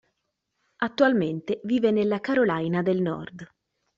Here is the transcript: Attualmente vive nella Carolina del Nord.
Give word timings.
Attualmente 0.77 1.59
vive 1.63 1.91
nella 1.91 2.19
Carolina 2.21 2.81
del 2.81 3.01
Nord. 3.03 3.47